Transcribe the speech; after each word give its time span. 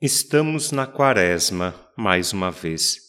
Estamos 0.00 0.70
na 0.70 0.86
Quaresma 0.86 1.74
mais 1.96 2.32
uma 2.32 2.52
vez. 2.52 3.00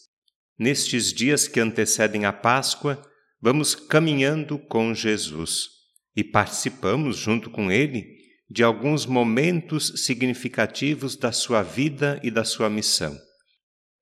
Nestes 0.58 1.12
dias 1.12 1.46
que 1.46 1.60
antecedem 1.60 2.24
a 2.24 2.32
Páscoa, 2.32 3.00
vamos 3.40 3.76
caminhando 3.76 4.58
com 4.58 4.92
Jesus 4.92 5.68
e 6.16 6.24
participamos 6.24 7.16
junto 7.16 7.48
com 7.48 7.70
Ele 7.70 8.04
de 8.50 8.64
alguns 8.64 9.06
momentos 9.06 10.04
significativos 10.04 11.14
da 11.14 11.30
sua 11.30 11.62
vida 11.62 12.18
e 12.24 12.30
da 12.30 12.42
sua 12.42 12.68
missão. 12.68 13.16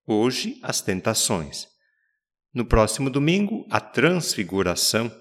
Hoje, 0.06 0.58
as 0.62 0.80
tentações. 0.80 1.66
No 2.54 2.64
próximo 2.64 3.10
domingo, 3.10 3.66
a 3.70 3.80
transfiguração. 3.80 5.14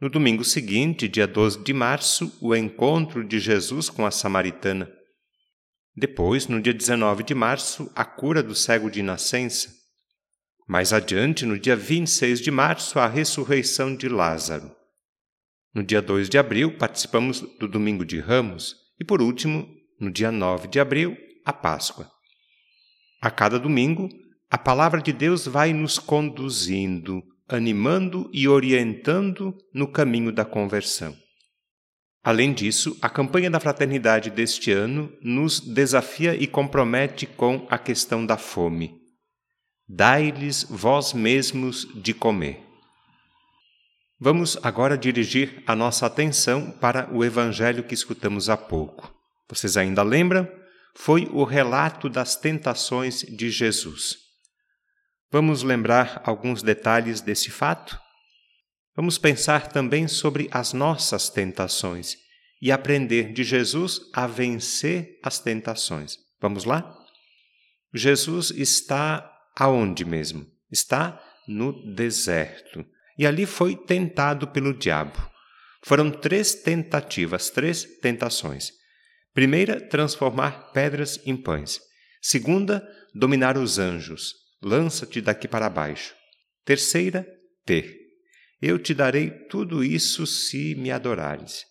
No 0.00 0.08
domingo 0.08 0.44
seguinte, 0.44 1.08
dia 1.08 1.26
12 1.26 1.64
de 1.64 1.72
março, 1.72 2.38
o 2.40 2.54
encontro 2.54 3.26
de 3.26 3.40
Jesus 3.40 3.90
com 3.90 4.06
a 4.06 4.12
samaritana. 4.12 4.96
Depois, 5.98 6.46
no 6.46 6.62
dia 6.62 6.72
19 6.72 7.24
de 7.24 7.34
março, 7.34 7.90
a 7.92 8.04
cura 8.04 8.40
do 8.40 8.54
cego 8.54 8.88
de 8.88 9.02
nascença. 9.02 9.68
Mais 10.68 10.92
adiante, 10.92 11.44
no 11.44 11.58
dia 11.58 11.74
26 11.74 12.40
de 12.40 12.52
março, 12.52 13.00
a 13.00 13.08
ressurreição 13.08 13.96
de 13.96 14.08
Lázaro. 14.08 14.70
No 15.74 15.82
dia 15.82 16.00
2 16.00 16.28
de 16.28 16.38
abril, 16.38 16.78
participamos 16.78 17.40
do 17.40 17.66
Domingo 17.66 18.04
de 18.04 18.20
Ramos. 18.20 18.76
E, 19.00 19.04
por 19.04 19.20
último, 19.20 19.68
no 19.98 20.08
dia 20.08 20.30
9 20.30 20.68
de 20.68 20.78
abril, 20.78 21.16
a 21.44 21.52
Páscoa. 21.52 22.08
A 23.20 23.28
cada 23.28 23.58
domingo, 23.58 24.08
a 24.48 24.56
palavra 24.56 25.02
de 25.02 25.12
Deus 25.12 25.46
vai 25.46 25.72
nos 25.72 25.98
conduzindo, 25.98 27.24
animando 27.48 28.30
e 28.32 28.46
orientando 28.46 29.52
no 29.74 29.90
caminho 29.90 30.30
da 30.30 30.44
conversão. 30.44 31.16
Além 32.22 32.52
disso, 32.52 32.96
a 33.00 33.08
campanha 33.08 33.50
da 33.50 33.60
fraternidade 33.60 34.30
deste 34.30 34.70
ano 34.70 35.12
nos 35.22 35.60
desafia 35.60 36.34
e 36.34 36.46
compromete 36.46 37.26
com 37.26 37.66
a 37.70 37.78
questão 37.78 38.26
da 38.26 38.36
fome. 38.36 38.94
Dai-lhes 39.88 40.64
vós 40.68 41.12
mesmos 41.12 41.86
de 41.94 42.12
comer. 42.12 42.62
Vamos 44.20 44.58
agora 44.64 44.98
dirigir 44.98 45.62
a 45.66 45.76
nossa 45.76 46.04
atenção 46.04 46.72
para 46.72 47.08
o 47.14 47.24
evangelho 47.24 47.84
que 47.84 47.94
escutamos 47.94 48.50
há 48.50 48.56
pouco. 48.56 49.14
Vocês 49.48 49.76
ainda 49.76 50.02
lembram? 50.02 50.46
Foi 50.94 51.28
o 51.32 51.44
relato 51.44 52.08
das 52.08 52.34
tentações 52.34 53.20
de 53.20 53.48
Jesus. 53.48 54.18
Vamos 55.30 55.62
lembrar 55.62 56.20
alguns 56.24 56.62
detalhes 56.62 57.20
desse 57.20 57.50
fato? 57.50 57.98
Vamos 58.98 59.16
pensar 59.16 59.68
também 59.68 60.08
sobre 60.08 60.48
as 60.50 60.72
nossas 60.72 61.28
tentações 61.30 62.16
e 62.60 62.72
aprender 62.72 63.32
de 63.32 63.44
Jesus 63.44 64.00
a 64.12 64.26
vencer 64.26 65.20
as 65.22 65.38
tentações. 65.38 66.16
Vamos 66.40 66.64
lá? 66.64 66.98
Jesus 67.94 68.50
está 68.50 69.32
aonde 69.54 70.04
mesmo? 70.04 70.44
Está 70.68 71.24
no 71.46 71.94
deserto. 71.94 72.84
E 73.16 73.24
ali 73.24 73.46
foi 73.46 73.76
tentado 73.76 74.48
pelo 74.48 74.74
diabo. 74.74 75.30
Foram 75.84 76.10
três 76.10 76.56
tentativas, 76.56 77.50
três 77.50 77.84
tentações. 78.00 78.72
Primeira, 79.32 79.80
transformar 79.80 80.72
pedras 80.72 81.20
em 81.24 81.36
pães. 81.36 81.80
Segunda, 82.20 82.84
dominar 83.14 83.56
os 83.56 83.78
anjos. 83.78 84.34
Lança-te 84.60 85.20
daqui 85.20 85.46
para 85.46 85.70
baixo. 85.70 86.16
Terceira, 86.64 87.24
ter. 87.64 87.97
Eu 88.60 88.78
te 88.78 88.92
darei 88.92 89.30
tudo 89.30 89.84
isso 89.84 90.26
se 90.26 90.74
me 90.74 90.90
adorares. 90.90 91.64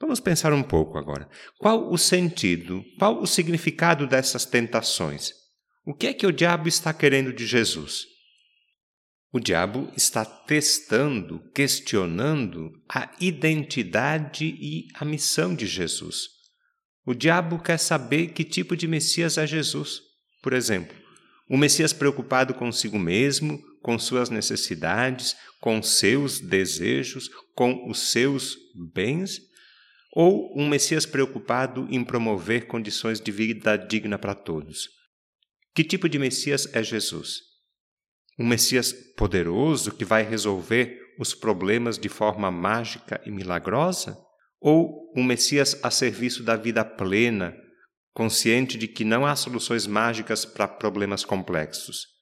Vamos 0.00 0.20
pensar 0.20 0.52
um 0.52 0.62
pouco 0.62 0.96
agora. 0.96 1.28
Qual 1.58 1.92
o 1.92 1.98
sentido, 1.98 2.84
qual 2.98 3.20
o 3.20 3.26
significado 3.26 4.06
dessas 4.06 4.44
tentações? 4.44 5.32
O 5.84 5.92
que 5.92 6.06
é 6.06 6.14
que 6.14 6.26
o 6.26 6.32
diabo 6.32 6.68
está 6.68 6.92
querendo 6.92 7.32
de 7.32 7.46
Jesus? 7.46 8.06
O 9.32 9.40
diabo 9.40 9.92
está 9.96 10.24
testando, 10.24 11.40
questionando 11.52 12.70
a 12.88 13.10
identidade 13.20 14.46
e 14.46 14.86
a 14.94 15.04
missão 15.04 15.54
de 15.54 15.66
Jesus. 15.66 16.28
O 17.04 17.12
diabo 17.12 17.58
quer 17.58 17.78
saber 17.78 18.28
que 18.28 18.44
tipo 18.44 18.76
de 18.76 18.86
Messias 18.86 19.36
é 19.36 19.46
Jesus. 19.46 20.00
Por 20.42 20.52
exemplo, 20.52 20.96
um 21.50 21.58
Messias 21.58 21.92
preocupado 21.92 22.54
consigo 22.54 22.98
mesmo, 22.98 23.62
com 23.82 23.98
suas 23.98 24.30
necessidades, 24.30 25.36
com 25.60 25.82
seus 25.82 26.40
desejos, 26.40 27.28
com 27.54 27.88
os 27.88 28.10
seus 28.10 28.56
bens? 28.94 29.40
Ou 30.12 30.58
um 30.58 30.68
Messias 30.68 31.04
preocupado 31.04 31.86
em 31.90 32.02
promover 32.02 32.66
condições 32.66 33.20
de 33.20 33.30
vida 33.30 33.76
digna 33.76 34.18
para 34.18 34.34
todos? 34.34 34.88
Que 35.74 35.84
tipo 35.84 36.08
de 36.08 36.18
Messias 36.18 36.68
é 36.74 36.82
Jesus? 36.82 37.40
Um 38.38 38.46
Messias 38.46 38.92
poderoso 39.16 39.92
que 39.92 40.04
vai 40.04 40.22
resolver 40.22 40.98
os 41.18 41.34
problemas 41.34 41.98
de 41.98 42.08
forma 42.08 42.50
mágica 42.50 43.20
e 43.26 43.30
milagrosa? 43.30 44.16
Ou 44.60 45.12
um 45.16 45.22
Messias 45.22 45.78
a 45.82 45.90
serviço 45.90 46.42
da 46.42 46.56
vida 46.56 46.84
plena, 46.84 47.54
consciente 48.12 48.76
de 48.76 48.88
que 48.88 49.04
não 49.04 49.24
há 49.24 49.36
soluções 49.36 49.86
mágicas 49.86 50.44
para 50.44 50.66
problemas 50.66 51.24
complexos? 51.24 52.17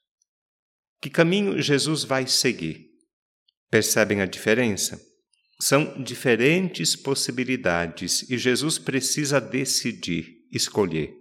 Que 1.01 1.11
caminho 1.11 1.61
Jesus 1.61 2.05
vai 2.05 2.27
seguir? 2.27 2.87
Percebem 3.71 4.21
a 4.21 4.27
diferença? 4.27 5.01
São 5.61 6.03
diferentes 6.03 6.95
possibilidades 6.95 8.29
e 8.29 8.37
Jesus 8.37 8.79
precisa 8.79 9.41
decidir, 9.41 10.27
escolher. 10.53 11.15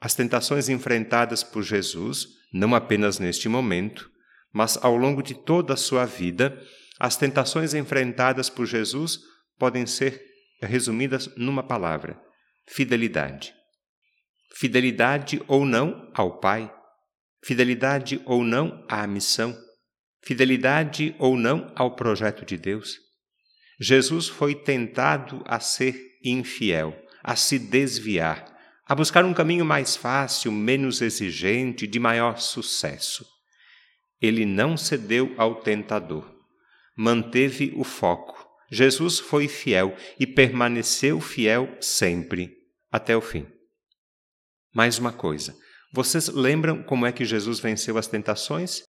As 0.00 0.14
tentações 0.14 0.68
enfrentadas 0.68 1.42
por 1.42 1.62
Jesus, 1.62 2.26
não 2.52 2.74
apenas 2.74 3.18
neste 3.18 3.48
momento, 3.48 4.10
mas 4.52 4.76
ao 4.82 4.96
longo 4.96 5.22
de 5.22 5.34
toda 5.34 5.74
a 5.74 5.76
sua 5.76 6.04
vida, 6.04 6.60
as 6.98 7.16
tentações 7.16 7.74
enfrentadas 7.74 8.48
por 8.48 8.66
Jesus 8.66 9.20
podem 9.58 9.86
ser 9.86 10.22
resumidas 10.60 11.28
numa 11.36 11.62
palavra: 11.62 12.20
fidelidade. 12.68 13.54
Fidelidade 14.54 15.42
ou 15.46 15.64
não 15.64 16.10
ao 16.14 16.40
Pai, 16.40 16.72
fidelidade 17.46 18.20
ou 18.24 18.42
não 18.42 18.84
à 18.88 19.06
missão, 19.06 19.56
fidelidade 20.20 21.14
ou 21.16 21.36
não 21.36 21.72
ao 21.76 21.94
projeto 21.94 22.44
de 22.44 22.56
Deus. 22.56 22.96
Jesus 23.78 24.26
foi 24.26 24.52
tentado 24.52 25.44
a 25.46 25.60
ser 25.60 25.96
infiel, 26.24 27.00
a 27.22 27.36
se 27.36 27.56
desviar, 27.56 28.52
a 28.84 28.96
buscar 28.96 29.24
um 29.24 29.32
caminho 29.32 29.64
mais 29.64 29.94
fácil, 29.94 30.50
menos 30.50 31.00
exigente, 31.00 31.86
de 31.86 32.00
maior 32.00 32.38
sucesso. 32.38 33.24
Ele 34.20 34.44
não 34.44 34.76
cedeu 34.76 35.32
ao 35.38 35.60
tentador, 35.60 36.28
manteve 36.96 37.72
o 37.76 37.84
foco. 37.84 38.44
Jesus 38.72 39.20
foi 39.20 39.46
fiel 39.46 39.96
e 40.18 40.26
permaneceu 40.26 41.20
fiel 41.20 41.76
sempre, 41.80 42.56
até 42.90 43.16
o 43.16 43.20
fim. 43.20 43.46
Mais 44.74 44.98
uma 44.98 45.12
coisa: 45.12 45.56
vocês 45.96 46.28
lembram 46.28 46.82
como 46.82 47.06
é 47.06 47.10
que 47.10 47.24
Jesus 47.24 47.58
venceu 47.58 47.96
as 47.96 48.06
tentações? 48.06 48.82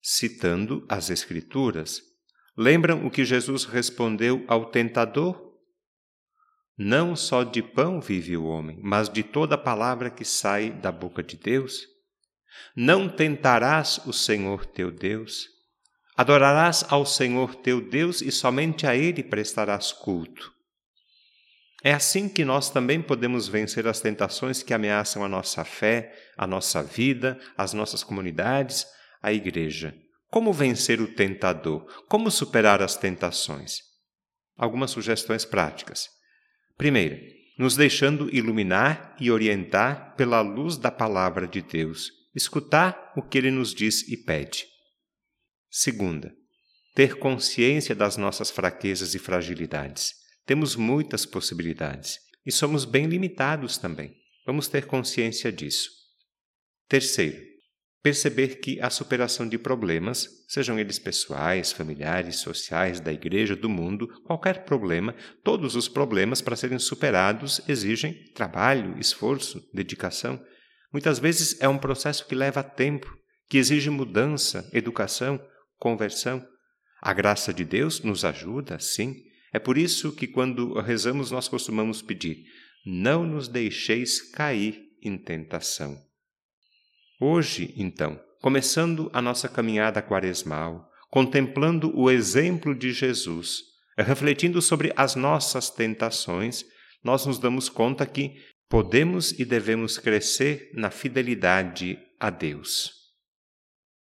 Citando 0.00 0.86
as 0.88 1.10
Escrituras. 1.10 2.00
Lembram 2.56 3.04
o 3.04 3.10
que 3.10 3.24
Jesus 3.24 3.64
respondeu 3.64 4.44
ao 4.46 4.66
tentador? 4.66 5.36
Não 6.78 7.16
só 7.16 7.42
de 7.42 7.60
pão 7.60 8.00
vive 8.00 8.36
o 8.36 8.44
homem, 8.44 8.78
mas 8.80 9.08
de 9.08 9.24
toda 9.24 9.58
palavra 9.58 10.10
que 10.10 10.24
sai 10.24 10.70
da 10.70 10.92
boca 10.92 11.24
de 11.24 11.36
Deus. 11.36 11.88
Não 12.76 13.08
tentarás 13.08 14.00
o 14.06 14.12
Senhor 14.12 14.64
teu 14.64 14.92
Deus. 14.92 15.48
Adorarás 16.16 16.84
ao 16.88 17.04
Senhor 17.04 17.56
teu 17.56 17.80
Deus 17.80 18.22
e 18.22 18.30
somente 18.30 18.86
a 18.86 18.94
Ele 18.94 19.24
prestarás 19.24 19.90
culto. 19.90 20.54
É 21.82 21.92
assim 21.92 22.28
que 22.28 22.44
nós 22.44 22.70
também 22.70 23.00
podemos 23.00 23.46
vencer 23.46 23.86
as 23.86 24.00
tentações 24.00 24.62
que 24.62 24.74
ameaçam 24.74 25.24
a 25.24 25.28
nossa 25.28 25.64
fé, 25.64 26.12
a 26.36 26.46
nossa 26.46 26.82
vida, 26.82 27.38
as 27.56 27.72
nossas 27.72 28.02
comunidades, 28.02 28.84
a 29.22 29.32
igreja. 29.32 29.94
Como 30.30 30.52
vencer 30.52 31.00
o 31.00 31.14
tentador? 31.14 31.84
Como 32.08 32.30
superar 32.30 32.82
as 32.82 32.96
tentações? 32.96 33.80
Algumas 34.56 34.90
sugestões 34.90 35.44
práticas. 35.44 36.08
Primeira, 36.76 37.18
nos 37.56 37.76
deixando 37.76 38.32
iluminar 38.34 39.16
e 39.20 39.30
orientar 39.30 40.14
pela 40.16 40.40
luz 40.40 40.76
da 40.76 40.90
palavra 40.90 41.46
de 41.46 41.62
Deus, 41.62 42.10
escutar 42.34 43.12
o 43.16 43.22
que 43.22 43.38
ele 43.38 43.50
nos 43.50 43.72
diz 43.72 44.06
e 44.08 44.16
pede. 44.16 44.66
Segunda, 45.70 46.32
ter 46.94 47.18
consciência 47.18 47.94
das 47.94 48.16
nossas 48.16 48.50
fraquezas 48.50 49.14
e 49.14 49.18
fragilidades. 49.18 50.14
Temos 50.48 50.76
muitas 50.76 51.26
possibilidades 51.26 52.18
e 52.46 52.50
somos 52.50 52.86
bem 52.86 53.04
limitados 53.04 53.76
também. 53.76 54.16
Vamos 54.46 54.66
ter 54.66 54.86
consciência 54.86 55.52
disso. 55.52 55.90
Terceiro, 56.88 57.36
perceber 58.02 58.58
que 58.58 58.80
a 58.80 58.88
superação 58.88 59.46
de 59.46 59.58
problemas, 59.58 60.26
sejam 60.48 60.78
eles 60.78 60.98
pessoais, 60.98 61.70
familiares, 61.70 62.36
sociais, 62.36 62.98
da 62.98 63.12
igreja, 63.12 63.54
do 63.54 63.68
mundo, 63.68 64.08
qualquer 64.22 64.64
problema, 64.64 65.14
todos 65.44 65.76
os 65.76 65.86
problemas 65.86 66.40
para 66.40 66.56
serem 66.56 66.78
superados 66.78 67.60
exigem 67.68 68.14
trabalho, 68.32 68.98
esforço, 68.98 69.62
dedicação. 69.74 70.42
Muitas 70.90 71.18
vezes 71.18 71.60
é 71.60 71.68
um 71.68 71.76
processo 71.76 72.26
que 72.26 72.34
leva 72.34 72.62
tempo, 72.62 73.14
que 73.50 73.58
exige 73.58 73.90
mudança, 73.90 74.66
educação, 74.72 75.38
conversão. 75.78 76.42
A 77.02 77.12
graça 77.12 77.52
de 77.52 77.66
Deus 77.66 78.00
nos 78.00 78.24
ajuda, 78.24 78.78
sim. 78.78 79.27
É 79.52 79.58
por 79.58 79.78
isso 79.78 80.12
que, 80.12 80.26
quando 80.26 80.74
rezamos, 80.80 81.30
nós 81.30 81.48
costumamos 81.48 82.02
pedir: 82.02 82.44
não 82.84 83.24
nos 83.24 83.48
deixeis 83.48 84.20
cair 84.20 84.80
em 85.02 85.16
tentação. 85.16 85.96
Hoje, 87.20 87.74
então, 87.76 88.20
começando 88.40 89.10
a 89.12 89.20
nossa 89.20 89.48
caminhada 89.48 90.02
quaresmal, 90.02 90.88
contemplando 91.10 91.92
o 91.98 92.10
exemplo 92.10 92.74
de 92.74 92.92
Jesus, 92.92 93.62
refletindo 93.96 94.62
sobre 94.62 94.92
as 94.96 95.16
nossas 95.16 95.70
tentações, 95.70 96.64
nós 97.02 97.26
nos 97.26 97.38
damos 97.38 97.68
conta 97.68 98.06
que 98.06 98.36
podemos 98.68 99.32
e 99.32 99.44
devemos 99.44 99.98
crescer 99.98 100.70
na 100.74 100.90
fidelidade 100.90 101.98
a 102.20 102.30
Deus. 102.30 102.92